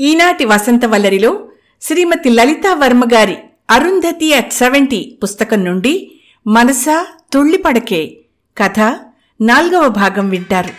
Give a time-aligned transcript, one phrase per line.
[0.00, 1.48] ఈనాటి వసంత వల్లరిలో
[1.82, 3.36] శ్రీమతి లలితా వర్మ గారి
[3.70, 6.10] Arundhati at seventy పుస్తకం నుండి
[6.46, 8.16] మనసా తుళ్ళిపడకే
[8.58, 8.80] కథ
[9.40, 10.70] నాల్గవ భాగం వింటారు.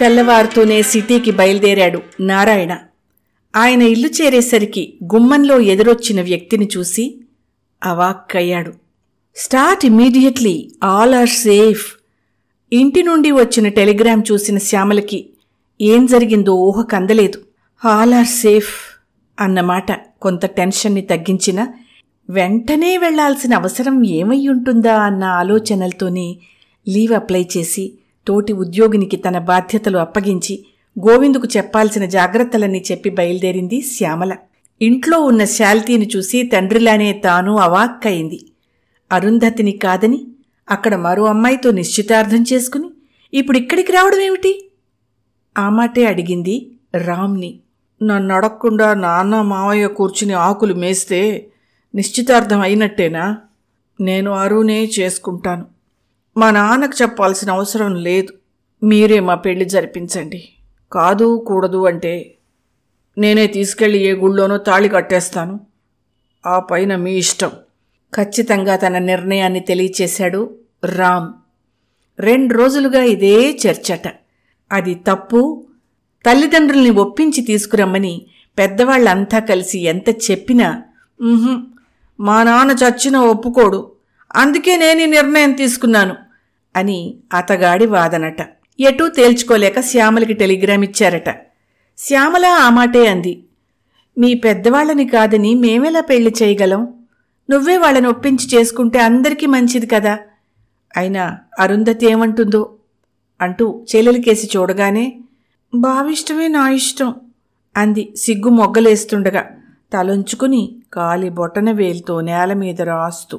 [0.00, 2.78] తెల్లవారుతూనే సిటీకి బయలుదేరాడు నారాయణ.
[3.56, 7.20] ఆయన ఇల్లు చేరేసరికి గుమ్మంలో ఎదురొచ్చిన వ్యక్తిని చూసి
[7.84, 8.72] అవాక్కయ్యాడు.
[9.36, 11.92] Start immediately all are safe
[12.74, 15.18] ఇంటి నుండి వచ్చిన టెలిగ్రామ్ చూసిన శ్యామలకి
[15.80, 17.38] ఏం జరిగిందో ఊహ కందలేదు
[17.84, 18.72] ఆల్ ఆర్ సేఫ్
[19.40, 19.92] అన్నమాట
[20.22, 21.60] కొంత టెన్షన్ని తగ్గించిన
[22.30, 26.26] వెంటనే వెళ్ళాల్సిన అవసరం ఏమై ఉంటుందా అన్న ఆలోచనలతోనే
[26.88, 27.84] లీవ్ అప్లై చేసి
[28.26, 30.54] తోటి ఉద్యోగినికి తన బాధ్యతలు అప్పగించి
[30.96, 34.32] గోవిందుకు చెప్పాల్సిన జాగ్రత్తలన్నీ చెప్పి బయలుదేరింది శ్యామల.
[34.80, 38.38] ఇంట్లో ఉన్న శాల్తీని చూసి తండ్రిలానే తాను అవాక్కయింది.
[39.12, 40.18] అరుంధతిని కాదని
[40.70, 42.90] అక్కడ మరో అమ్మాయితో నిశ్చితార్థం చేసుకుని
[43.34, 44.70] ఇప్పుడు ఇక్కడికి రావడం ఏమిటి?
[45.58, 47.60] ఆ మాటే అడిగింది రామ్ని.
[48.02, 51.50] నన్ను అడగకుండా నాన్న మావయ్య కూర్చుని ఆకులు మేస్తే
[51.94, 53.38] నిశ్చితార్థం అయినట్టేనా?
[54.00, 55.66] నేను అరువునే చేసుకుంటాను.
[56.36, 58.32] మా నాన్నకు చెప్పాల్సిన అవసరం లేదు.
[58.84, 60.48] మీరే మా పెళ్ళి జరిపించండి.
[60.92, 62.34] కాదు కూడదు అంటే
[63.18, 65.60] నేనే తీసుకెళ్ళి ఏ గుళ్ళోనో తాళి కట్టేస్తాను.
[66.46, 67.50] ఆ పైన మీ ఇష్టం.
[68.16, 71.32] ఖచ్చితంగా తన నిర్ణయాన్ని తెలియచేశాడు రామ్.
[72.20, 74.14] రెండు రోజులుగా ఇదే చర్చట.
[74.72, 75.66] అది తప్పు.
[76.26, 78.26] తల్లిదండ్రుల్ని ఒప్పించి తీసుకురమ్మని
[78.58, 80.82] పెద్దవాళ్ళంతా కలిసి ఎంత చెప్పినా
[82.20, 83.90] మా నాన్న చచ్చిన ఒప్పుకోడు.
[84.36, 86.14] అందుకే నేను ఈ నిర్ణయం తీసుకున్నాను
[86.76, 88.36] అని అతగాడి వాదనట.
[88.80, 91.30] ఎటూ తేల్చుకోలేక శ్యామలకి టెలిగ్రామ్ ఇచ్చారట.
[91.98, 93.44] శ్యామల ఆ మాటే అంది
[94.18, 97.03] మీ పెద్దవాళ్ళని కాదని మేమెలా పెళ్ళి చేయగలం?
[97.50, 100.18] నువ్వే వాళ్ళని ఒప్పించి చేసుకుంటే అందరికీ మంచిది కదా.
[100.96, 102.74] అయినా అరుంధతి ఏమంటుందో
[103.40, 105.18] అంటూ చెల్లెలికేసి చూడగానే
[105.74, 107.14] బావిష్టమే నా ఇష్టం
[107.76, 109.44] అంది సిగ్గు మొగ్గలేస్తుండగా
[109.92, 113.36] తలొంచుకుని కాలి బొటన వేలుతో నేల మీద రాస్తూ.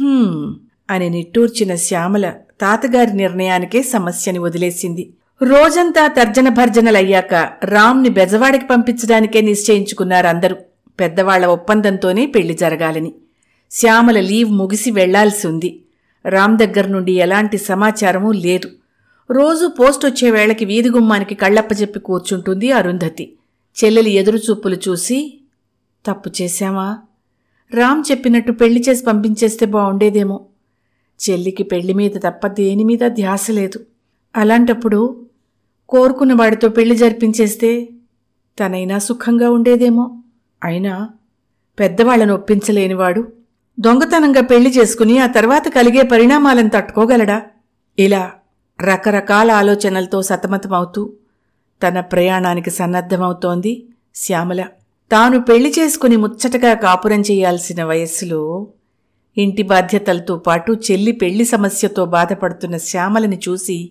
[0.00, 0.54] "హ్మ్"
[0.90, 5.12] అని నిట్టూర్చిన శ్యామల తాతగారి నిర్ణయానికే సమస్యని వదిలేసింది.
[5.42, 7.34] రోజంతా తర్జన భర్జనలయ్యాక
[7.64, 10.56] రామ్ని బెజవాడికి పంపించడానికే నిశ్చయించుకున్నారు అందరూ
[11.00, 13.14] పెద్దవాళ్ళ ఒప్పందంతోనే పెళ్ళి జరగాలని.
[13.72, 15.82] శ్యామల లీవ్ ముగిసి వెళ్ళాల్సి ఉంది
[16.26, 18.68] రామ్ దగ్గర నుండి ఎలాంటి సమాచారమూ లేదు.
[19.30, 23.36] రోజు పోస్ట్ వచ్చే వేళకి వీధి గుమ్మానికి కళ్ళప్పచెప్పి కూర్చుంటుంది అరుంధతి.
[23.84, 25.38] చెల్లెలి ఎదురుచూపులు చూసి
[26.06, 26.98] తప్పు చేశామా
[27.74, 30.40] రామ్ చెప్పినట్టు పెళ్ళి చేసి పంపించేస్తే బాగుండేదేమో
[31.20, 33.80] చెల్లికి పెళ్ళి మీద తప్ప దేని మీద ధ్యాస లేదు.
[34.36, 35.26] అలాంటప్పుడు
[35.88, 37.88] కోరుకున్న వాడితో పెళ్ళి జరిపించేస్తే
[38.60, 40.22] తనైనా సుఖంగా ఉండేదేమో.
[40.64, 41.08] అయినా
[41.80, 43.41] పెద్దవాళ్ళను ఒప్పించలేనివాడు
[43.80, 47.42] దొంగతనంగా పెళ్ళి చేసుకుని ఆ తర్వాత కలిగే పరిణామాలను తట్టుకోగలడా?
[47.98, 48.32] ఇలా
[48.80, 51.12] రకరకాల ఆలోచనలతో సతమతమవుతూ
[51.82, 54.64] తన ప్రయాణానికి సన్నద్ధమవుతోంది శ్యామల.
[55.12, 58.66] తాను పెళ్ళి చేసుకుని ముచ్చటగా కాపురం చేయాల్సిన వయస్సులో
[59.38, 63.90] ఇంటి బాధ్యతలతో పాటు చెల్లి పెళ్ళి సమస్యతో బాధపడుతున్న శ్యామలని చూసి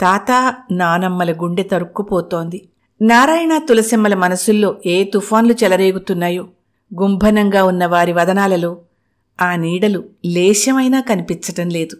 [0.00, 2.68] తాత నానమ్మల గుండె తరుక్కుపోతోంది.
[3.02, 6.48] నారాయణ తులసిమ్మల మనసుల్లో ఏ తుఫాన్లు చెలరేగుతున్నాయో
[6.94, 8.76] గుంభనంగా ఉన్న వారి వదనాలలో
[9.40, 11.96] ఆ నీడలు లేశమైనా కనిపించటం లేదు.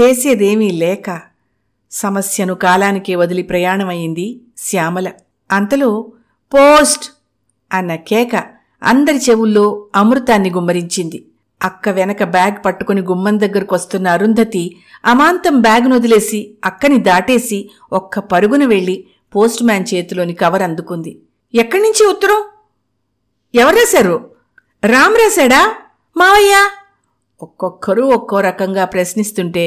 [0.00, 1.20] చేసేదేమీ లేక
[1.90, 5.10] సమస్యను కాలానికే వదిలి ప్రయాణమైంది శ్యామల.
[5.50, 6.12] అంతలో
[6.54, 7.12] పోస్ట్
[7.72, 8.44] అన్న కేక
[8.82, 11.24] అందరి చెవుల్లో అమృతాన్ని గుమ్మరించింది.
[11.62, 18.64] అక్క వెనక బ్యాగ్ పట్టుకుని గుమ్మం దగ్గరకు వస్తున్న అరుంధతి అమాంతం బ్యాగ్ను వదిలేసి అక్కని దాటేసి ఒక్క పరుగున
[18.64, 19.04] వెళ్ళి
[19.36, 21.18] పోస్ట్ మ్యాన్ చేతిలోని కవర్ అందుకుంది.
[21.54, 22.44] ఎక్కడి నుంచి ఉత్తరం?
[23.54, 24.30] ఎవరు రాశారు?
[24.84, 25.76] రామ్ రాశాడా?
[26.18, 26.54] మావయ్య!
[27.40, 29.64] ఒక్కొక్కరు ఒక్కో రకంగా ప్రశ్నిస్తుంటే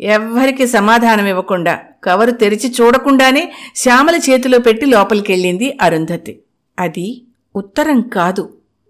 [0.00, 1.74] ఎవ్వరికి సమాధానం ఇవ్వకుండా
[2.04, 3.42] కవరు తెరిచి చూడకుండానే
[3.74, 6.34] శ్యామల చేతిలో పెట్టి లోపలికెళ్ళింది అరుంధతి.
[6.78, 7.06] అది
[7.54, 8.44] ఉత్తరం కాదు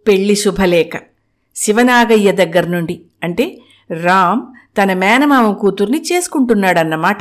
[0.07, 0.93] పెళ్ళి శుభలేఖ.
[1.57, 2.97] శివనాగయ్య దగ్గర నుండి.
[3.23, 3.47] అంటే
[3.91, 4.43] రామ్
[4.79, 7.21] తన మేనమామ కూతుర్ని చేసుకుంటున్నాడన్నమాట.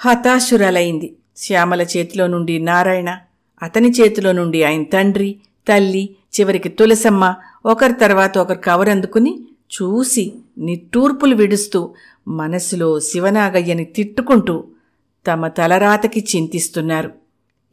[0.00, 3.10] హతాశురాలైంది శ్యామల చేతిలో నుండి నారాయణ
[3.62, 5.30] అతని చేతిలో నుండి ఆయన తండ్రి
[5.66, 7.24] తల్లి చివరికి తులసమ్మ
[7.66, 9.40] ఒకరి తర్వాత ఒకరు కవర్ అందుకుని
[9.82, 11.94] చూసి నిట్టూర్పులు విడుస్తూ
[12.28, 14.64] మనసులో శివనాగయ్యని తిట్టుకుంటూ
[15.26, 17.10] తమ తలరాతకి చింతిస్తున్నారు.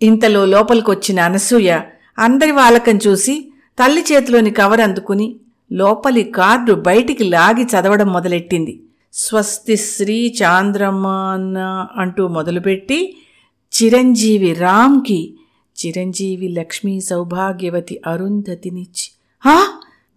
[0.01, 1.79] ఇంతలో లోపలికొచ్చిన అనసూయ
[2.19, 5.35] అందరి వాలకం చూసి తల్లి చేతిలోని కవర్ అందుకుని
[5.71, 8.83] లోపలి కార్డు బయటికి లాగి చదవడం మొదలెట్టింది.
[9.13, 13.17] స్వస్తి శ్రీ చాంద్రమాన అంటూ మొదలుపెట్టి
[13.73, 15.35] చిరంజీవి రామ్కి
[15.77, 19.67] చిరంజీవి లక్ష్మీ సౌభాగ్యవతి అరుంధతినిచ్చి ఆ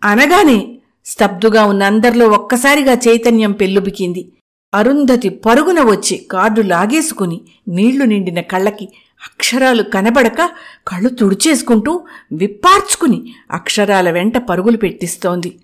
[0.05, 0.77] అనగానే
[1.07, 4.33] స్తబ్దుగా ఉన్న అందరిలో ఒక్కసారిగా చైతన్యం పెల్లుబికింది
[4.75, 8.89] అరుంధతి పరుగున వచ్చి కార్డు లాగేసుకుని నీళ్ళు నిండిన కళ్ళకి
[9.25, 10.51] అక్షరాలు కనబడక
[10.89, 12.01] కళ్ళు తుడిచేసుకుంటూ
[12.33, 15.59] విప్పార్చుకుని అక్షరాల వెంట పరుగులు పెట్టిస్తోంది.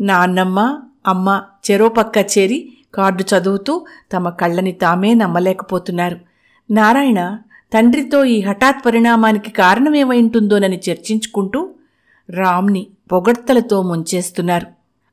[0.00, 6.20] నాన్నమ్మ అమ్మ చెరోపక్క చేరి కార్డు చదువుతూ తమ కళ్ళని తామే నమ్మలేకపోతున్నారు.
[6.70, 7.38] నారాయణ
[7.72, 11.68] తండ్రితో ఈ హఠాత్ పరిణామానికి కారణమేమైంటుందోనని చర్చించుకుంటూ
[12.30, 14.66] రామ్ని పొగడ్తలతో ముంచేస్తున్నారు.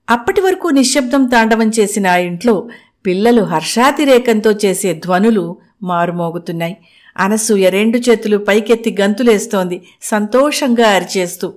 [0.09, 2.67] అప్పటి వరకు నిశ్శబ్దం తాండవం చేసిన ఆ ఇంట్లో
[3.05, 6.77] పిల్లలు హర్షాతిరేకంతో చేసే ధ్వనులు మారుమోగుతున్నాయి.
[7.17, 11.53] అనసూయ రెండు చేతులు పైకెత్తి గంతులేస్తోంది సంతోషంగా అరిచేస్తూ.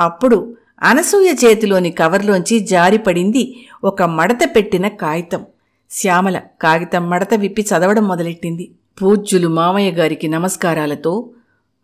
[0.00, 5.46] అప్పుడు అనసూయ చేతిలోని కవర్లోంచి జారిపడింది ఒక మడత పెట్టిన కాగితం.
[5.90, 8.70] శ్యామల కాగితం మడత విప్పి చదవడం మొదలెట్టింది.
[9.02, 11.30] పూజ్యులు మామయ్య గారికి నమస్కారాలతో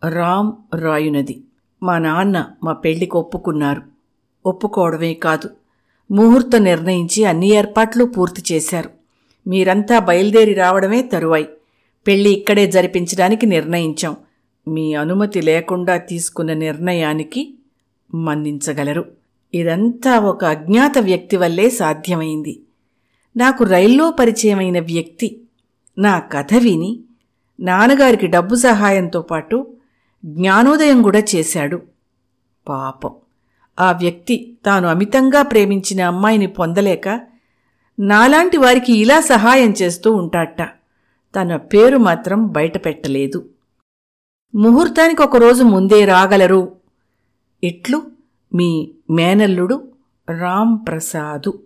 [0.09, 1.41] రామ్ రాయునది.
[1.83, 3.81] మా నాన్న మా పెళ్ళికి ఒప్పుకున్నారు.
[4.45, 5.49] ఒప్పుకోవడమే కాదు.
[6.11, 8.89] ముహూర్తం నిర్ణయించి అన్ని ఏర్పాట్లు పూర్తి చేశారు.
[9.47, 11.47] మీరంతా బయలుదేరి రావడమే తరువాయి.
[12.07, 14.15] పెళ్ళి ఇక్కడే జరిపించడానికి నిర్ణయించాం.
[14.67, 17.53] మీ అనుమతి లేకుండా తీసుకున్న నిర్ణయానికి
[18.13, 19.05] మన్నించగలరు.
[19.53, 22.59] ఇదంతా ఒక అజ్ఞాత వ్యక్తి వల్లే సాధ్యమైంది.
[23.37, 25.41] నాకు రైల్లో పరిచయమైన వ్యక్తి
[25.97, 26.99] నా కథ విని
[27.59, 29.73] నాన్నగారికి డబ్బు సహాయంతో పాటు
[30.25, 31.81] జ్ఞానోదయం కూడా చేశాడు.
[32.69, 33.11] పాపం.
[33.79, 37.21] ఆ వ్యక్తి తాను అమితంగా ప్రేమించిన అమ్మాయిని పొందలేక
[37.99, 40.61] నాలాంటి వారికి ఇలా సహాయం చేస్తూ ఉంటాట
[41.35, 43.49] తన పేరు మాత్రం బయటపెట్టలేదు.
[44.55, 46.75] ముహూర్తానికి ఒకరోజు ముందే రాగలరు.
[47.63, 48.01] ఇట్లు
[48.55, 49.91] మీ మేనల్లుడు
[50.29, 51.63] రామ్ ప్రసాదు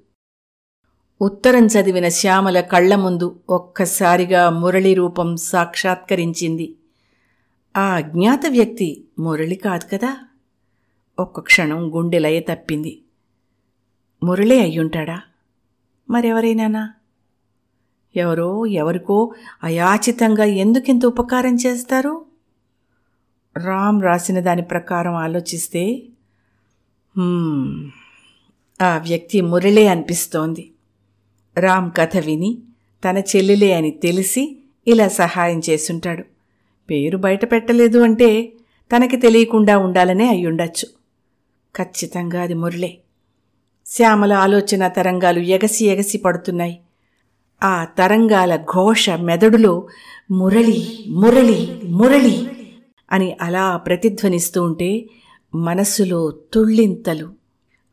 [1.22, 6.76] ఉత్తరం చదివిన శ్యామల కళ్ళ ముందు ఒక్కసారిగా మురళి రూపం సాక్షాత్కరించింది.
[7.78, 10.18] ఆ అజ్ఞాత వ్యక్తి మురళి కాదు కదా?
[11.20, 13.02] ఒక్క క్షణం గుండె తప్పింది.
[14.24, 15.22] మురళి అయ్యుంటాడా?
[16.10, 16.94] మరెవరైనానా?
[18.16, 19.34] ఎవరో ఎవరికో
[19.64, 22.26] అయాచితంగా ఎందుకింత ఉపకారం చేస్తారు?
[23.58, 26.04] రామ్ రాసిన దాని ప్రకారం ఆలోచిస్తే
[28.82, 30.72] ఆ వ్యక్తి మురళే అనిపిస్తోంది.
[31.58, 32.58] రామ్ కథ విని
[33.06, 34.58] తన చెల్లెలే అని తెలిసి
[34.88, 36.35] ఇలా సహాయం చేసుంటాడు
[36.90, 38.54] పేరు బయట పెట్టలేదు అంటే
[38.96, 40.88] తనకి తెలియకుండా ఉండాలనే అయ్యుండొచ్చు.
[41.76, 42.98] ఖచ్చితంగా అది మురళే.
[43.86, 46.80] శ్యామల ఆలోచన తరంగాలు ఎగసి ఎగసి పడుతున్నాయి.
[47.64, 49.88] ఆ తరంగాల ఘోష మెదడులో
[50.32, 52.48] మురళి మురళి మురళి
[53.12, 55.06] అని అలా ప్రతిధ్వనిస్తూ ఉంటే
[55.56, 57.34] మనస్సులో తుళ్ళింతలు.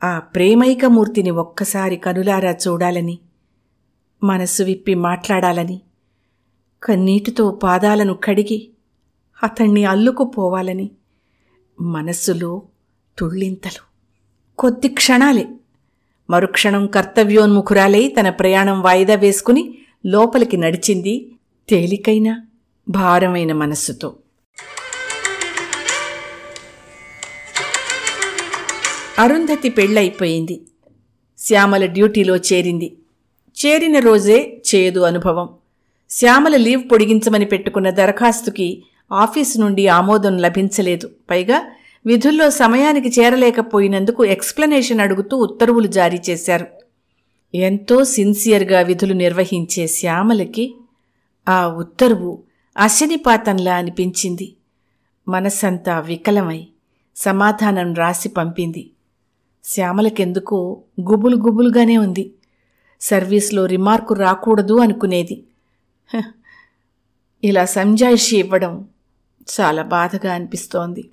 [0.05, 3.19] ఆ ప్రేమైకమూర్తిని ఒక్కసారి కనులారా చూడాలని
[4.25, 5.81] మనస్సు విప్పి మాట్లాడాలని
[6.83, 8.69] కన్నీటితో పాదాలను కడిగి
[9.43, 10.91] అతణ్ణి అల్లుకుపోవాలని
[11.81, 12.63] మనస్సులో
[13.19, 13.83] తుళ్ళింతలు.
[14.59, 15.49] కొద్ది క్షణాలే.
[16.31, 21.33] మరుక్షణం కర్తవ్యోన్ముఖురాలై తన ప్రయాణం వాయిదా వేసుకుని లోపలికి నడిచింది
[21.69, 22.41] తేలికైన
[22.89, 24.17] భారమైన మనస్సుతో.
[29.19, 30.63] అరుంధతి పెళ్ళైపోయింది
[31.39, 32.97] శ్యామల డ్యూటీలో చేరింది.
[33.67, 35.49] చేరిన రోజే చేదు అనుభవం.
[36.11, 41.11] శ్యామల లీవ్ పొడిగించమని పెట్టుకున్న దరఖాస్తుకి ఆఫీసు నుండి ఆమోదం లభించలేదు.
[41.31, 41.71] పైగా
[42.07, 46.67] విధుల్లో సమయానికి చేరలేకపోయినందుకు ఎక్స్ప్లెనేషన్ అడుగుతూ ఉత్తర్వులు జారీ చేశారు.
[47.55, 50.75] ఎంతో సిన్సియర్గా విధులు నిర్వహించే శ్యామలకి
[51.49, 52.43] ఆ ఉత్తర్వు
[52.77, 54.55] అశనిపాతంలా అనిపించింది.
[55.29, 56.67] మనసంతా వికలమై
[57.17, 58.91] సమాధానం రాసి పంపింది.
[59.65, 62.33] శ్యామలకెందుకో గుబులు గుబులుగానే ఉంది.
[63.01, 65.45] సర్వీస్లో రిమార్కు రాకూడదు అనుకునేది.
[67.45, 68.89] ఇలా సంజాయిషి ఇవ్వడం
[69.51, 71.11] చాలా బాధగా అనిపిస్తోంది.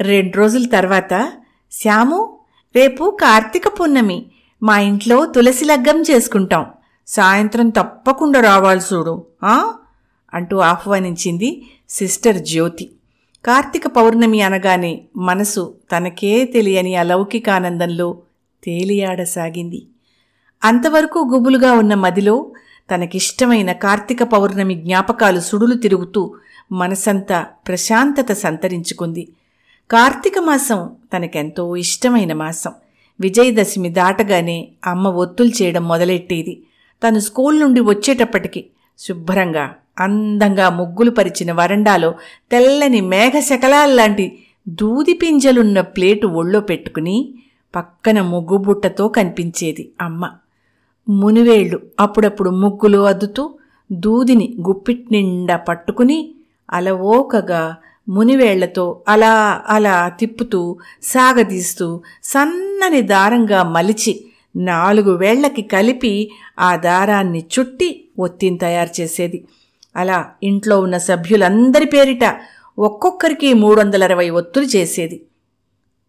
[0.00, 1.32] రెండు రోజుల తర్వాత
[1.72, 2.38] శ్యాము
[2.76, 4.26] రేపు కార్తీక పున్నమి
[4.62, 6.66] మా ఇంట్లో తులసి లగ్గం చేసుకుంటాం.
[7.06, 9.26] సాయంత్రం తప్పకుండా రావాలి చూడు
[10.34, 12.90] అంటూ ఆహ్వానించింది సిస్టర్ జ్యోతి.
[13.44, 18.08] కార్తీక పౌర్ణమి అనగానే మనసు తనకే తెలియని అలౌకికానందంలో
[18.64, 19.86] తేలియాడసాగింది.
[20.64, 22.52] అంతవరకు గుబులుగా ఉన్న మదిలో
[22.90, 26.34] తనకిష్టమైన కార్తీక పౌర్ణమి జ్ఞాపకాలు సుడులు తిరుగుతూ
[26.72, 29.28] మనసంతా ప్రశాంతత సంతరించుకుంది.
[29.90, 32.72] కార్తీక మాసం తనకెంతో ఇష్టమైన మాసం.
[33.20, 36.62] విజయదశమి దాటగానే అమ్మ ఒత్తులు చేయడం మొదలెట్టేది.
[37.08, 38.66] తను స్కూల్ నుండి వచ్చేటప్పటికి
[38.98, 42.14] శుభ్రంగా అందంగా ముగ్గులు పరిచిన వరండాలో
[42.50, 47.34] తెల్లని మేఘశకలాల్లాంటి దూది పింజలున్న ప్లేటు ఒళ్ళో పెట్టుకుని
[47.76, 50.30] పక్కన ముగ్గు బుట్టతో కనిపించేది అమ్మ.
[51.08, 53.54] మునివేళ్ళు అప్పుడప్పుడు ముగ్గులు అద్దుతూ
[53.92, 56.34] దూదిని గుప్పిట్ నిండా పట్టుకుని
[56.70, 57.76] అలవోకగా
[58.08, 64.24] మునివేళ్ళతో అలా అలా తిప్పుతూ సాగదీస్తూ సన్నని దారంగా మలిచి
[64.56, 69.44] నాలుగు వేళ్ళకి కలిపి ఆ దారాన్ని చుట్టి ఒత్తిని తయారు చేసేది.
[69.96, 72.24] అలా ఇంట్లో ఉన్న సభ్యులందరి పేరిట
[72.78, 75.22] ఒక్కొక్కరికి మూడు వందల అరవై ఒత్తులు చేసేది.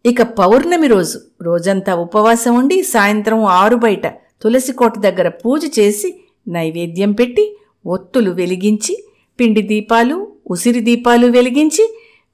[0.06, 4.06] ఇక పౌర్ణమి రోజు రోజంతా ఉపవాసం ఉండి సాయంత్రం ఆరు బయట
[4.42, 6.14] తులసి కోట దగ్గర పూజ చేసి
[6.48, 9.04] నైవేద్యం పెట్టి ఒత్తులు వెలిగించి
[9.40, 11.84] పిండి దీపాలు ఉసిరి దీపాలు వెలిగించి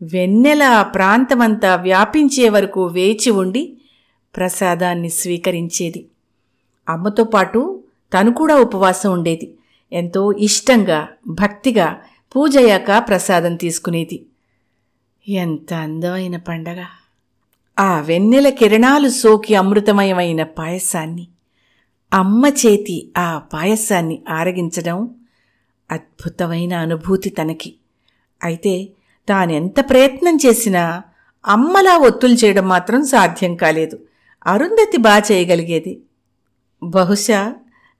[0.01, 3.63] వెన్నెల ప్రాంతమంతా వ్యాపించే వరకు వేచి ఉండి
[4.35, 6.01] ప్రసాదాన్ని స్వీకరించేది.
[6.89, 7.61] అమ్మతో పాటు
[8.13, 9.47] తను కూడా ఉపవాసం ఉండేది.
[9.93, 10.99] ఎంతో ఇష్టంగా
[11.29, 11.87] భక్తిగా
[12.35, 14.19] పూజయ్యాక ప్రసాదం తీసుకునేది.
[15.27, 16.81] ఎంత అందమైన పండగ!
[17.77, 21.25] ఆ వెన్నెల కిరణాలు సోకి అమృతమయమైన పాయసాన్ని
[22.13, 24.99] అమ్మ చేతి ఆ పాయసాన్ని ఆరగించడం
[25.91, 27.71] అద్భుతమైన అనుభూతి తనకి.
[28.41, 28.75] అయితే
[29.29, 30.83] తానెంత ప్రయత్నం చేసినా
[31.45, 33.97] అమ్మలా ఒత్తులు చేయడం మాత్రం సాధ్యం కాలేదు.
[34.47, 35.93] అరుంధతి బా చేయగలిగేది.
[36.83, 37.41] బహుశా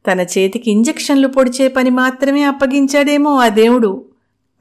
[0.05, 3.91] తన చేతికి ఇంజెక్షన్లు పొడిచే పని మాత్రమే అప్పగించాడేమో ఆ దేవుడు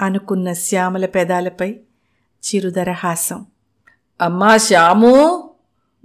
[0.02, 1.70] అనుకున్న శ్యామల పెదాలపై
[2.44, 3.40] చిరుదరహాసం
[4.20, 5.14] అమ్మా శ్యాము!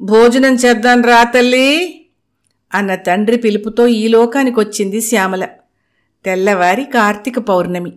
[0.00, 1.68] భోజనం చేద్దాం రా తల్లి!
[2.72, 5.44] అన్న తండ్రి పిలుపుతో ఈ లోకానికి వచ్చింది శ్యామల.
[6.24, 7.92] తెల్లవారి కార్తీక పౌర్ణమి.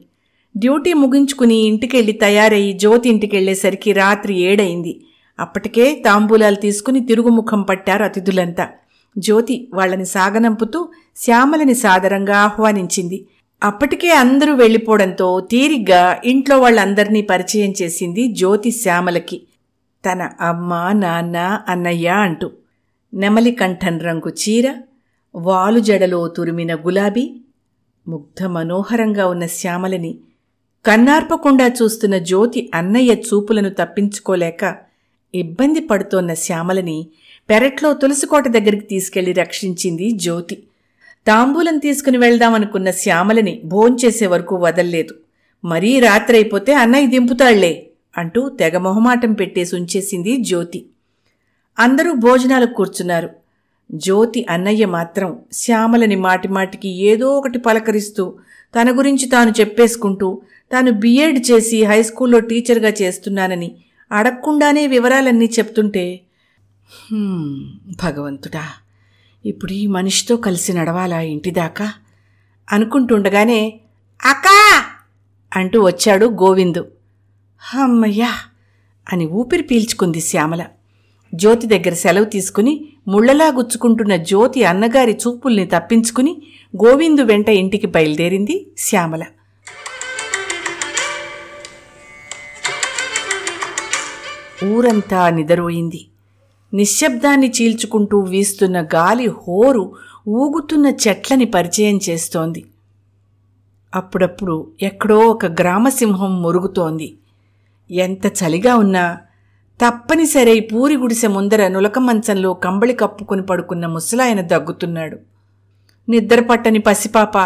[0.58, 5.02] డ్యూటీ ముగించుకుని ఇంటికెళ్ళి తయారయ్యి జ్యోతి ఇంటికెళ్ళేసరికి రాత్రి ఏడైంది
[5.40, 8.70] అప్పటికే తాంబూలాలు తీసుకుని తిరుగుముఖం పట్టారు అతిథులంతా.
[9.18, 13.26] జ్యోతి వాళ్ళని సాగనంపుతూ శ్యామలని సాదరంగా ఆహ్వానించింది.
[13.64, 19.42] అప్పటికే అందరూ వెళ్ళిపోవడంతో తీరిగ్గా ఇంట్లో వాళ్ళందరినీ పరిచయం చేసింది జ్యోతి శ్యామలకి.
[20.06, 22.52] తన అమ్మ నాన్న అన్నయ్య అంటూ.
[23.14, 24.76] నెమలి కంఠన్ రంగు చీర
[25.36, 27.36] వాలు జడలో తురిమిన గులాబీ
[28.08, 30.18] ముగ్ధ మనోహరంగా ఉన్న శ్యామలని
[30.86, 34.76] కన్నార్పకుండా చూస్తున్న జ్యోతి అన్నయ్య చూపులను తప్పించుకోలేక
[35.34, 37.08] ఇబ్బంది పడుతోన్న శ్యామలని
[37.50, 40.64] పెరట్లో తులసికోట దగ్గరికి తీసుకెళ్ళి రక్షించింది జ్యోతి.
[41.28, 45.14] తాంబూలం తీసుకుని వెళ్దామనుకున్న శ్యామలని భోంచేసే వరకు వదల్లేదు.
[45.64, 47.74] మరీ రాత్రైపోతే అన్నయ్య దింపుతాళ్ళే
[48.18, 50.86] అంటూ తెగ మొహమాటం పెట్టేసి ఉంచేసింది జ్యోతి.
[51.80, 53.30] అందరూ భోజనాలకు కూర్చున్నారు.
[53.94, 58.34] జ్యోతి అన్నయ్య మాత్రం శ్యామలని మాటిమాటికి ఏదో ఒకటి పలకరిస్తూ
[58.76, 60.42] తన గురించి తాను చెప్పేసుకుంటూ
[60.72, 63.70] తాను బిఎడ్ చేసి హై స్కూల్లో టీచర్గా చేస్తున్నానని
[64.12, 66.06] అడగకుండానే వివరాలన్నీ చెప్తుంటే
[67.96, 68.66] భగవంతుడా
[69.46, 71.88] ఇప్పుడు ఈ మనిషితో కలిసి నడవాలా ఇంటిదాకా
[72.68, 73.62] అనుకుంటుండగానే
[74.20, 74.58] అక్కా!
[75.52, 76.84] అంటూ వచ్చాడు గోవిందు.
[77.62, 78.32] అమ్మయ్యా!
[79.08, 80.64] అని ఊపిరి పీల్చుకుంది శ్యామల.
[81.34, 82.74] జ్యోతి దగ్గర సెలవు తీసుకుని
[83.08, 86.34] ముళ్ళలా గుచ్చుకుంటున్న జ్యోతి అన్నగారి చూపుల్ని తప్పించుకుని
[86.74, 89.24] గోవిందు వెంట ఇంటికి బయలుదేరింది శ్యామల.
[94.64, 96.06] ఊరంతా నిదరోయింది.
[96.74, 99.94] నిశ్శబ్దాన్ని చీల్చుకుంటూ వీస్తున్న గాలి హోరు
[100.28, 102.66] ఊగుతున్న చెట్లని పరిచయం చేస్తోంది.
[103.96, 107.14] అప్పుడప్పుడు ఎక్కడో ఒక గ్రామసింహం మురుగుతోంది.
[107.92, 109.18] ఎంత చలిగా ఉన్నా
[109.86, 115.18] తప్పనిసరై పూరి గుడిసె ముందర నులక మంచంలో కంబళి కప్పుకుని పడుకున్న ముసలాయన దగ్గుతున్నాడు.
[116.10, 117.38] నిద్ర పట్టని పసిపాప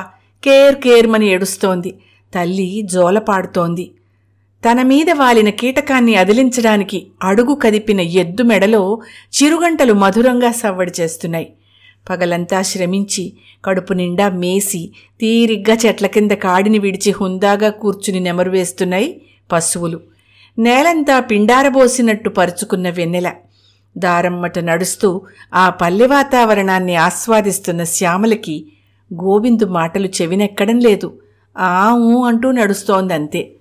[0.43, 1.99] కేర్ కేర్మని ఏడుస్తోంది.
[2.33, 3.91] తల్లి జోలపాడుతోంది.
[4.65, 9.01] తన మీద వాలిన కీటకాన్ని అదిలించడానికి అడుగు కదిపిన ఎద్దు మెడలో
[9.33, 11.53] చిరుగంటలు మధురంగా సవ్వడి చేస్తున్నాయి.
[12.09, 13.33] పగలంతా శ్రమించి
[13.65, 19.99] కడుపు నిండా మేసి తీరిగ్గా చెట్ల కింద కాడిని విడిచి హుందాగా కూర్చుని నెమరు వేస్తున్నాయి పశువులు.
[20.59, 23.31] నేలంతా పిండారబోసినట్టు పరుచుకున్న వెన్నెల.
[23.97, 25.21] దారమ్మట నడుస్తూ
[25.53, 28.65] ఆ పల్లె వాతావరణాన్ని ఆస్వాదిస్తున్న శ్యామలకి
[29.13, 31.19] గోవిందు మాటలు చెవినెక్కడం లేదు.
[31.57, 33.51] ఆ ఊ అంటూ నడుస్తోందంతే.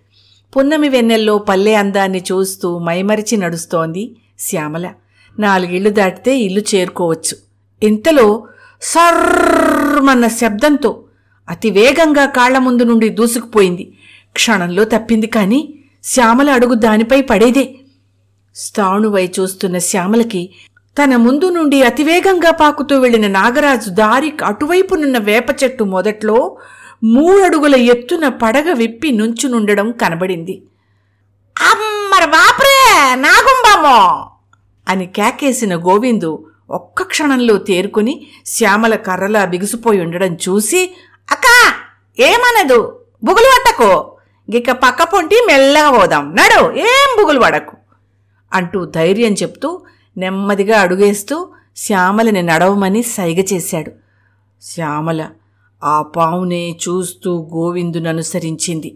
[0.57, 4.93] పున్నమి వెన్నెల్లో పల్లె అందాన్ని చూస్తూ మైమరిచి నడుస్తోంది శ్యామల.
[5.39, 7.37] నాలుగిళ్ళు దాటితే ఇల్లు చేరుకోవచ్చు.
[7.83, 8.47] ఇంతలో
[8.83, 11.05] సర్రమన్న శబ్దంతో
[11.49, 13.93] అతి వేగంగా కాళ్ళ ముందు నుండి దూసుకుపోయింది.
[14.33, 15.75] క్షణంలో తప్పింది కాని
[16.05, 17.75] శ్యామల అడుగు దానిపై పడేదే.
[18.55, 20.51] స్థాణువై చూస్తున్న శ్యామలకి
[21.03, 26.57] తన ముందు నుండి అతివేగంగా పాకుతూ వెళ్ళిన నాగరాజు దారి అటువైపునున్న వేప చెట్టు మొదట్లో
[27.03, 30.63] మూడడుగుల ఎత్తున పడగ విప్పి నుంచునుండడం కనబడింది.
[31.57, 32.77] అమ్మర బాప్రే
[33.15, 33.99] నాగుంబామో!
[34.89, 40.95] అని కేకేసిన గోవిందు ఒక్క క్షణంలో తేరుకుని శ్యామల కర్రలా బిగుసిపోయి ఉండడం చూసి
[41.31, 41.57] అక్కా
[42.19, 43.07] ఏమనదు?
[43.25, 43.91] బుగులు పట్టకో.
[44.49, 46.37] ఇక పక్క పొంటి మెల్లగా పోదాం.
[46.37, 47.77] నడు ఏం బుగులు పడకు.
[48.53, 49.83] అంటూ ధైర్యం చెప్తూ
[50.17, 53.91] నెమ్మదిగా అడుగేస్తూ శ్యామలని నడవమని సైగ చేశాడు.
[54.63, 55.21] శ్యామల
[55.83, 58.95] ఆ పావునే చూస్తూ గోవిందును అనుసరించింది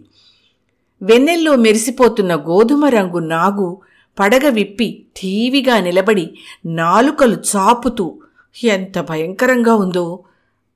[1.01, 3.77] వెన్నెల్లో మెరిసిపోతున్న గోధుమ రంగు నాగు
[4.19, 6.25] పడగ విప్పి ఠీవిగా నిలబడి
[6.65, 8.17] నాలుకలు చాపుతూ
[8.63, 10.23] ఎంత భయంకరంగా ఉందో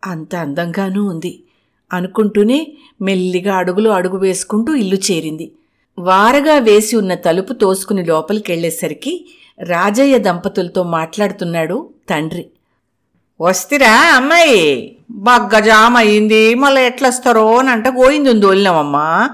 [0.04, 1.44] అంత అందంగానూ ఉంది
[1.92, 5.52] అనుకుంటూనే మెల్లిగా అడుగులు అడుగు వేసుకుంటూ ఇల్లు చేరింది.
[6.00, 9.26] వారగా వేసి ఉన్న తలుపు తోసుకుని లోపలికెళ్ళేసరికి
[9.60, 12.46] రాజయ్య దంపతులతో మాట్లాడుతున్నాడు తండ్రి.
[13.42, 14.98] వస్తిరా అమ్మాయి?
[15.12, 19.30] బగ్గజామ అయింది మళ్ళీ ఎట్లొస్తారో అనంట గోయింది దోలినామమ్మా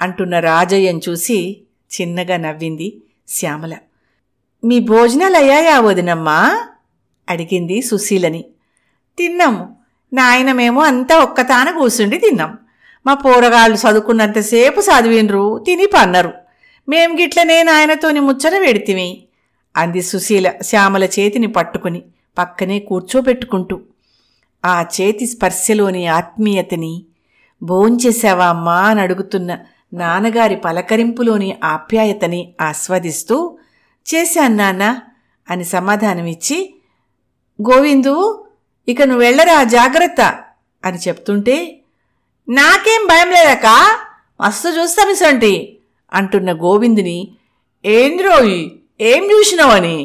[0.00, 1.60] అంటున్న రాజయ్యను చూసి
[2.00, 3.76] చిన్నగా నవ్వింది శ్యామల.
[4.64, 6.68] మీ భోజనాలు అయ్యాయా వదినమ్మా?
[7.28, 8.44] అడిగింది సుశీలని.
[9.18, 9.76] తిన్నాము.
[10.12, 12.58] నాయనమేమో అంతా ఒక్కతాన కూర్చుండి తిన్నాం.
[13.06, 16.32] మా పోరగాళ్ళు చదువుకున్నంతసేపు చదివినరు తిని పన్నరు.
[16.88, 19.22] మేం గిట్లనే నాయనతోని ముచ్చట పెడితిమి
[19.76, 22.02] అంది సుశీల శ్యామల చేతిని పట్టుకుని.
[22.38, 23.76] పక్కనే కూర్చోబెట్టుకుంటూ
[24.64, 26.94] ఆ చేతి స్పర్శలోని ఆత్మీయతని
[27.62, 29.50] భోంచేశావా అమ్మా అని అడుగుతున్న
[29.94, 33.36] నాన్నగారి పలకరింపులోని ఆప్యాయతని ఆస్వాదిస్తూ
[34.06, 34.84] చేశాను నాన్న
[35.48, 36.58] అని సమాధానమిచ్చి
[37.58, 38.14] గోవిందు
[38.88, 40.20] ఇక నువ్వు వెళ్ళరా జాగ్రత్త
[40.84, 41.56] అని చెప్తుంటే
[42.48, 43.68] నాకేం భయం లేదక్క
[44.40, 45.52] మస్తు చూస్తా మిసంటి
[46.12, 47.18] అంటున్న గోవిందుని
[47.84, 48.60] ఏంద్రోయి
[49.00, 49.96] ఏం చూసినావని?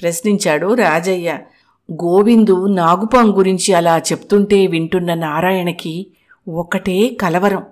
[0.00, 1.30] ప్రశ్నించాడు రాజయ్య.
[1.92, 6.06] గోవిందు నాగుపాం గురించి అలా చెప్తుంటే వింటున్న నారాయణకి
[6.48, 7.62] ఒకటే కలవరం.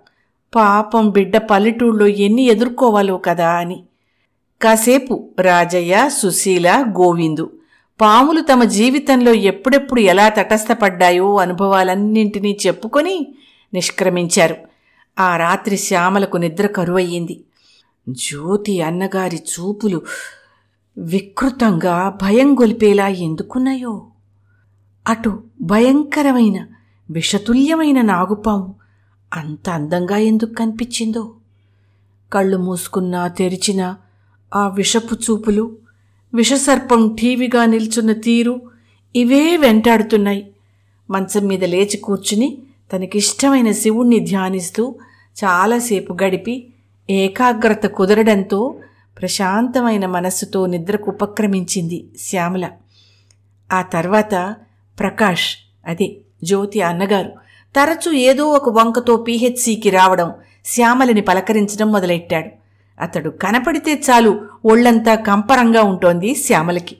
[0.55, 3.85] పాపం బిడ్డ పల్లెటూళ్ళలో ఎన్ని ఎదుర్కోవాలో కదా అని.
[4.63, 7.51] కాసేపు రాజయ్య సుశీల గోవిందు
[8.01, 13.35] పాములు తమ జీవితంలో ఎప్పుడెప్పుడు ఎలా తటస్థపడ్డాయో అనుభవాలన్నింటినీ చెప్పుకొని
[13.75, 14.57] నిష్క్రమించారు.
[15.19, 17.41] ఆ రాత్రి శ్యామలకు నిద్ర కరువయ్యింది.
[18.09, 20.03] జ్యోతి అన్నగారి చూపులు
[20.99, 24.07] వికృతంగా భయం గొలిపేలా ఎందుకున్నాయో?
[25.09, 26.67] అటు భయంకరమైన
[27.11, 28.75] విషతుల్యమైన నాగుపాము
[29.33, 31.33] అంత అందంగా ఎందుకు కనిపించిందో?
[32.33, 33.97] కళ్ళు మూసుకున్నా తెరిచినా
[34.55, 35.77] ఆ విషపు చూపులు
[36.35, 38.61] విషసర్పం టీవీగా నిల్చున్న తీరు
[39.17, 40.51] ఇవే వెంటాడుతున్నాయి.
[41.11, 42.59] మంచం మీద లేచి కూర్చుని
[42.93, 44.95] తనకిష్టమైన శివుణ్ణి ధ్యానిస్తూ
[45.45, 46.67] చాలాసేపు గడిపి
[47.11, 48.75] ఏకాగ్రత కుదరడంతో
[49.21, 52.71] ప్రశాంతమైన మనస్సుతో నిద్రకు ఉపక్రమించింది శ్యామల.
[53.73, 54.57] ఆ తర్వాత
[54.99, 57.33] ప్రకాష్ అదే జ్యోతి అన్నగారు
[57.77, 62.49] తరచూ ఏదో ఒక వంకతో పీహెచ్సికి రావడం శ్యామలని పలకరించడం మొదలెట్టాడు.
[63.01, 66.97] అతడు కనపడితే చాలు ఒళ్ళంతా కంపరంగా ఉంటోంది శ్యామలకి.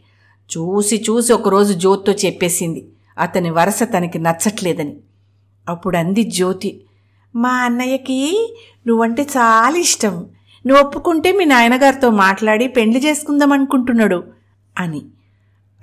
[0.57, 2.89] చూసి చూసి ఒకరోజు జ్యోతితో చెప్పేసింది.
[3.19, 4.97] అతని వరస తనకి నచ్చట్లేదని.
[5.69, 6.81] అప్పుడు అంది జ్యోతి
[7.37, 8.55] మా అన్నయ్యకి
[8.87, 10.27] నువ్వంటే చాలా ఇష్టం.
[10.67, 14.25] నువ్వు ఒప్పుకుంటే మీ నాయనగారితో మాట్లాడి పెండ్లి చేసుకుందాం అనుకుంటున్నాడు
[14.79, 15.03] అని.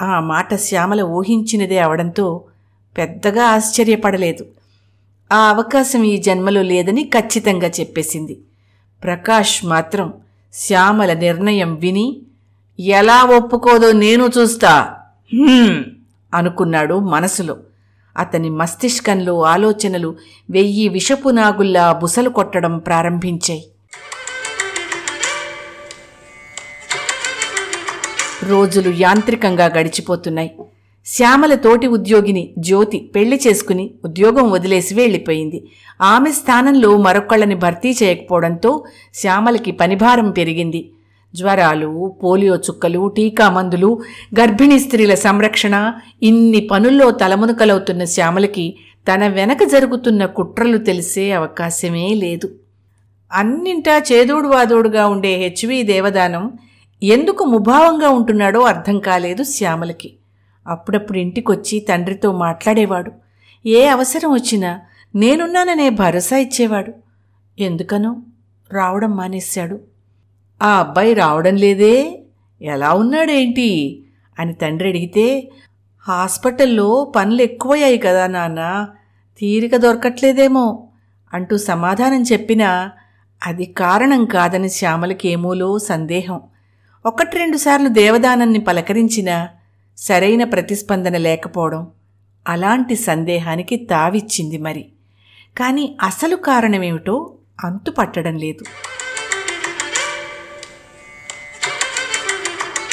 [0.01, 2.43] ఆ మాట శ్యామల ఊహించినదే అవడంతో
[2.97, 4.45] పెద్దగా ఆశ్చర్యపడలేదు.
[5.31, 8.39] ఆ అవకాశం ఈ జన్మలో లేదని ఖచ్చితంగా చెప్పేసింది.
[9.03, 10.13] ప్రకాష్ మాత్రం
[10.53, 12.21] శ్యామల నిర్ణయం విని
[12.79, 14.95] ఎలా ఒప్పుకోదో నేను చూస్తా.
[16.33, 17.57] అనుకున్నాడు మనసులో.
[18.17, 20.15] అతని మస్తిష్కంలో ఆలోచనలు
[20.49, 23.65] వెయ్యి విషపు నాగుల్లా బుసలు కొట్టడం ప్రారంభించాయి.
[28.49, 30.51] రోజులు యాంత్రికంగా గడిచిపోతున్నాయి.
[31.05, 35.63] శ్యామల తోటి ఉద్యోగిని జ్యోతి పెళ్ళి చేసుకుని ఉద్యోగం వదిలేసి వెళ్ళిపోయింది.
[36.01, 40.91] ఆమె స్థానంలో మరొకళ్ళని భర్తీ చేయకపోవడంతో శ్యామలకి పనిభారం పెరిగింది.
[41.35, 44.01] జ్వరాలు పోలియో చుక్కలు టీకా మందులు
[44.39, 48.75] గర్భిణీ స్త్రీల సంరక్షణ ఇన్ని పనుల్లో తలమునకలవుతున్న శ్యామలకి
[49.07, 52.49] తన వెనక జరుగుతున్న కుట్రలు తెలిసే అవకాశమే లేదు.
[53.33, 56.51] అన్నింటా చేదోడు వాదోడుగా ఉండే హెచ్వి దేవదానం
[57.03, 60.13] ఎందుకు ముభావంగా ఉంటున్నాడో అర్థం కాలేదు శ్యామలకి.
[60.67, 63.11] అప్పుడప్పుడు ఇంటికొచ్చి తండ్రితో మాట్లాడేవాడు.
[63.65, 64.81] ఏ అవసరం వచ్చినా
[65.15, 66.93] నేనున్నాననే భరోసా ఇచ్చేవాడు.
[67.59, 68.17] ఎందుకనో?
[68.73, 69.79] రావడం మానేశాడు.
[70.61, 72.23] ఆ అబ్బాయి రావడం లేదే?
[72.61, 74.03] ఎలా ఉన్నాడేంటి?
[74.39, 75.51] అని తండ్రి అడిగితే
[76.07, 78.87] హాస్పిటల్లో పనులు ఎక్కువయ్యాయి కదా నాన్న
[79.39, 80.87] తీరిక దొరకట్లేదేమో
[81.33, 82.91] అంటూ సమాధానం చెప్పినా
[83.45, 86.41] అది కారణం కాదని శ్యామలకేమోలో సందేహం.
[87.05, 89.49] ఒకటి రెండు సార్లు దేవదానాన్ని పలకరించినా
[89.97, 91.87] సరైన ప్రతిస్పందన లేకపోవడం
[92.47, 94.85] అలాంటి సందేహానికి తావిచ్చింది మరి.
[95.57, 97.33] కానీ అసలు కారణమేమిటో
[97.63, 98.63] అంతు పట్టడం లేదు.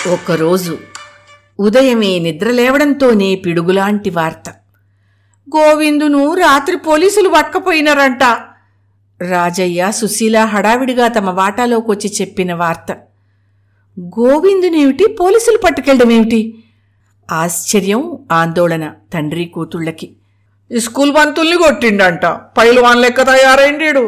[0.08, 0.78] ఒకరోజు
[1.60, 4.50] ఉదయమే నిద్ర లేవడంతోనే పిడుగులాంటి వార్త.
[5.56, 8.22] గోవిందును రాత్రి పోలీసులు పట్టకపోయినారంట.
[9.30, 13.07] రాజయ్య సుశీల హడావిడిగా తమ వాటాలోకి వచ్చి చెప్పిన వార్త.
[13.98, 15.06] గోవిందునేమిటి?
[15.20, 16.62] పోలీసులు పట్టుకెళ్ళడమేమిటి?
[17.30, 20.16] ఆశ్చర్యం ఆందోళన తండ్రి కూతుళ్ళకి.
[20.70, 22.26] స్కూల్ పంతుల్ని కొట్టిండంట.
[22.26, 24.04] పైల్వాన్ లెక్క తయారైండీడు.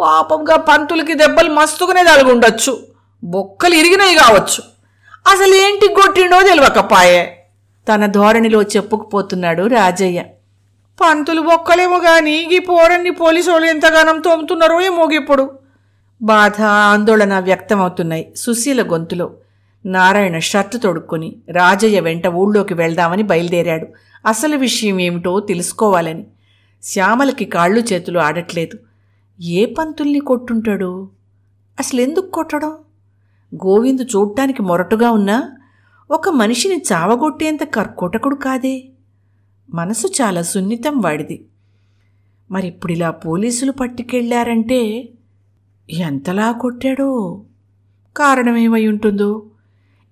[0.00, 2.72] పాపంగా పంతులకి దెబ్బలు మస్తుగానే తలుగుండొచ్చు
[3.24, 4.62] బొక్కలు ఇరిగినాయి కావచ్చు.
[5.32, 7.22] అసలు ఏంటి కొట్టిండో తెలియకపాయే
[7.88, 10.24] తన ధోరణిలో చెప్పుకుపోతున్నాడు రాజయ్య.
[11.00, 15.65] పంతులు బొక్కలేమో గాని ఈ పోరన్ని పోలీసు వాళ్ళు ఎంతగానం తోముతున్నారో ఏమో ఇప్పుడు
[16.22, 18.32] బాధ ఆందోళన వ్యక్తమవుతున్నాయి.
[18.36, 19.34] సుశీల గొంతులో
[19.86, 23.86] నారాయణ షర్టు తొడుక్కొని రాజయ్య వెంట ఊళ్ళోకి వెళ్దామని బయలుదేరాడు.
[24.26, 26.26] అసలు విషయం ఏమిటో తెలుసుకోవాలని.
[26.82, 28.78] శ్యామలకి కాళ్ళు చేతులు ఆడట్లేదు.
[29.42, 31.10] ఏ పంతుల్ని కొట్టుంటాడు?
[31.78, 32.72] అసలెందుకు కొట్టడం?
[33.54, 35.52] గోవిందు చూడ్డానికి మొరటుగా ఉన్నా
[36.10, 38.84] ఒక మనిషిని చావగొట్టేంత కర్కోటకుడు కాదే?
[39.74, 41.44] మనసు చాలా సున్నితం వాడిది.
[42.50, 45.08] మరిప్పుడిలా పోలీసులు పట్టుకెళ్ళారంటే
[45.90, 47.40] ఎంతలా కొట్టాడో?
[48.16, 49.42] కారణమేమై ఉంటుందో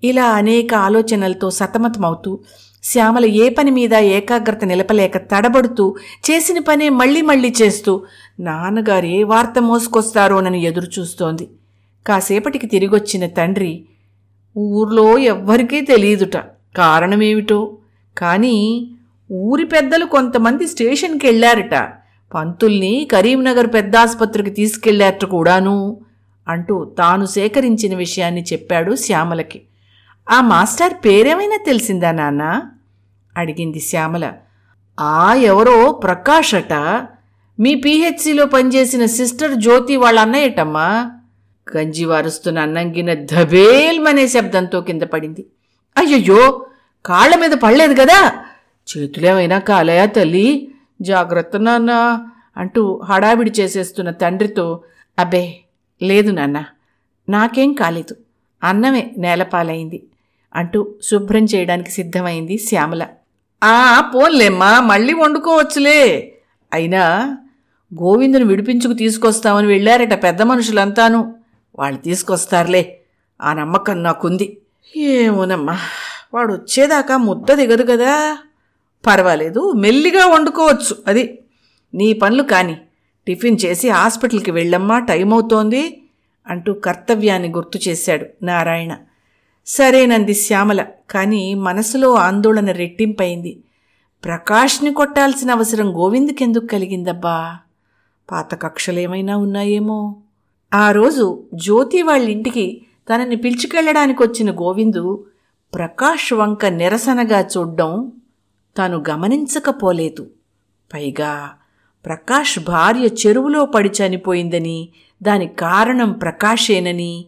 [0.04, 2.40] ఇలా అనేక ఆలోచనలతో సతమతమవుతూ
[2.82, 5.96] శ్యామల ఏ పని మీద ఏకాగ్రత నిలపలేక తడబడుతూ
[6.30, 8.02] చేసిన పనే మళ్ళీ మళ్ళీ చేస్తూ
[8.40, 11.48] నాన్నగారు ఏ వార్త మోసుకొస్తారోనని ఎదురుచూస్తోంది.
[12.06, 13.84] కాసేపటికి తిరిగొచ్చిన తండ్రి
[14.58, 16.36] ఊర్లో ఎవ్వరికీ తెలియదుట.
[16.76, 17.76] కారణమేమిటో?
[18.18, 18.90] కానీ
[19.32, 22.03] ఊరి పెద్దలు కొంతమంది స్టేషన్కి వెళ్ళారట
[22.34, 26.00] పంతుల్ని కరీంనగర్ పెద్ద ఆసుపత్రికి తీసుకెళ్ళారట కూడాను
[26.48, 29.62] అంటూ తాను సేకరించిన విషయాన్ని చెప్పాడు శ్యామలకి.
[30.30, 32.62] ఆ మాస్టర్ పేరేమైనా తెలిసిందా నాన్న?
[33.36, 34.32] అడిగింది శ్యామల.
[35.00, 36.72] ఆ ఎవరో ప్రకాశట
[37.60, 41.12] మీ పీహెచ్సిలో పనిచేసిన సిస్టర్ జ్యోతి వాళ్ళ అన్నయ్యటమ్మా?
[41.76, 45.46] గంజి వారుస్తున్న అన్నంగిన ధబేల్మనే శబ్దంతో కింద పడింది.
[45.96, 46.66] అయ్యయ్యో
[47.06, 48.32] కాళ్ళ మీద పడలేదు కదా?
[48.98, 50.73] చేతులేమైనా కాలయా తల్లి?
[51.02, 52.20] జాగ్రత్త నాన్న
[52.56, 54.82] అంటూ హడావిడి చేసేస్తున్న తండ్రితో
[55.18, 55.60] అబ్బే
[56.02, 56.64] లేదు నాన్న
[57.28, 58.16] నాకేం కాలేదు
[58.64, 60.02] అన్నమే నేలపాలైంది
[60.54, 63.06] అంటూ శుభ్రం చేయడానికి సిద్ధమైంది శ్యామల.
[63.64, 66.34] ఆ పోన్లేమ్మా మళ్ళీ వండుకోవచ్చులే.
[66.72, 67.36] అయినా
[67.94, 71.34] గోవిందుని విడిపించుకు తీసుకొస్తామని వెళ్ళారట పెద్ద మనుషులంతాను.
[71.78, 72.98] వాళ్ళు తీసుకొస్తారులే
[73.40, 74.58] ఆ నమ్మకం నాకుంది.
[74.96, 75.78] ఏమోనమ్మా
[76.34, 78.38] వాడు వచ్చేదాకా ముద్ద దిగదు కదా.
[79.06, 80.96] పర్వాలేదు మెల్లిగా వండుకోవచ్చు.
[81.06, 81.38] అది
[81.94, 82.76] నీ పనులు కాని.
[83.26, 86.00] టిఫిన్ చేసి హాస్పిటల్కి వెళ్ళమ్మా టైం అవుతోంది
[86.46, 88.96] అంటూ కర్తవ్యాన్ని గుర్తు చేశాడు నారాయణ.
[89.66, 93.60] సరేనంది శ్యామల కానీ మనసులో ఆందోళన రెట్టింపైంది.
[94.24, 97.56] ప్రకాష్ని కొట్టాల్సిన అవసరం గోవింద్కెందుకు కలిగిందబ్బా?
[98.30, 100.16] పాత కక్షలేమైనా ఉన్నాయేమో?
[100.74, 102.80] ఆ రోజు జ్యోతి వాళ్ళింటికి
[103.14, 105.24] తనని పిలుచుకెళ్ళడానికి వచ్చిన గోవిందు
[105.74, 108.12] ప్రకాష్ వంక నిరసనగా చూడ్డం
[108.76, 110.30] తాను గమనించకపోలేదు.
[110.94, 111.54] పైగా
[112.06, 114.88] ప్రకాష్ భార్య చెరువులో పడి చనిపోయిందని
[115.22, 117.24] దాని కారణం ప్రకాషేనని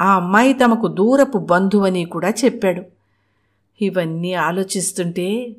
[0.00, 2.82] ఆ అమ్మాయి తమకు దూరపు బంధువని కూడా చెప్పాడు.
[3.80, 5.56] ఇవన్నీ ఆలోచిస్తుంటే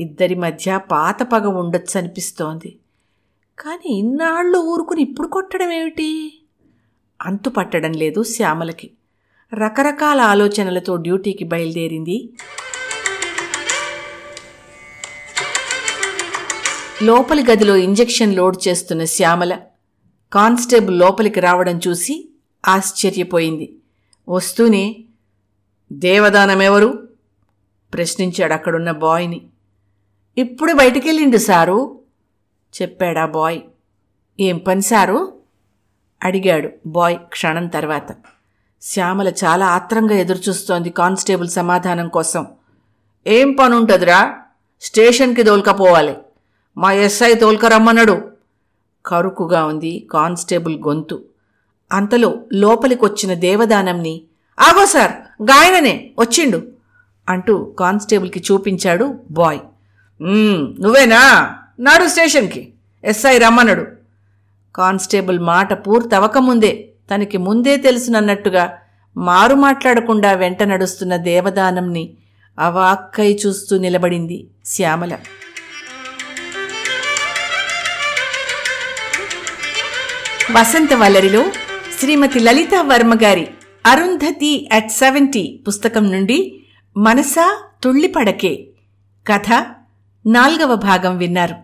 [0.00, 2.76] ఇద్దరి మధ్య పాత పగ ఉండొచ్చు అనిపిస్తోంది
[3.58, 6.08] కానీ ఇన్నాళ్ళు ఊరుకుని ఇప్పుడు కొట్టడం ఏమిటి?
[7.22, 8.90] అంతు పట్టడం లేదు శ్యామలకి.
[9.54, 12.30] రకరకాల ఆలోచనలతో డ్యూటీకి బయలుదేరింది
[17.02, 19.58] లోపలి గదిలో ఇంజెక్షన్ లోడ్ చేస్తున్న శ్యామల
[20.32, 22.28] కానిస్టేబుల్ లోపలికి రావడం చూసి
[22.68, 23.76] ఆశ్చర్యపోయింది.
[24.28, 24.96] వస్తూనే
[25.92, 27.08] దేవదానమెవరు?
[27.94, 29.40] ప్రశ్నించాడు అక్కడున్న బాయ్ని.
[30.38, 32.00] ఇప్పుడు బయటికెళ్ళిండు సారు
[32.82, 33.60] చెప్పాడా బాయ్.
[34.40, 35.32] ఏం పని సారు?
[36.24, 38.16] అడిగాడు బాయ్ క్షణం తర్వాత.
[38.82, 42.46] శ్యామల చాలా ఆత్రంగా ఎదురుచూస్తోంది కానిస్టేబుల్ సమాధానం కోసం.
[43.26, 44.38] ఏం పనుంటుందిరా?
[44.80, 46.16] స్టేషన్కి దోల్కపోవాలి.
[46.78, 48.30] మా ఎస్ఐ తోల్కరమ్మన్నాడు.
[49.06, 51.22] కరుకుగా ఉంది కానిస్టేబుల్ గొంతు.
[51.92, 54.22] అంతలో లోపలికొచ్చిన దేవదానంని
[54.60, 56.62] ఆగో సార్ గాయననే వచ్చిండు
[57.28, 59.60] అంటూ కానిస్టేబుల్కి చూపించాడు బాయ్.
[60.80, 61.20] నువ్వేనా?
[61.80, 62.72] నాడు స్టేషన్కి.
[63.04, 63.86] ఎస్ఐ రమ్మన్నాడు.
[64.74, 68.78] కానిస్టేబుల్ మాట పూర్తవకముందే తనకి ముందే తెలుసునన్నట్టుగా
[69.16, 72.14] మారు మాట్లాడకుండా వెంట నడుస్తున్న దేవదానంని
[72.58, 75.18] అవాక్కై చూస్తూ నిలబడింది శ్యామల.
[80.54, 81.42] వసంత వల్లరిలో
[82.00, 83.46] శ్రీమతి లలితా వర్మ గారి
[83.86, 86.38] అరుంధతి అట్ సెవెంటీ పుస్తకం నుండి
[86.96, 87.46] మనసా
[87.84, 88.52] తుళ్ళిపడకే
[89.26, 89.48] కథ
[90.26, 91.56] నాల్గవ భాగం విన్నారు.